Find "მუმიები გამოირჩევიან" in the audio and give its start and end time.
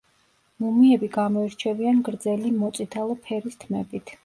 0.63-2.01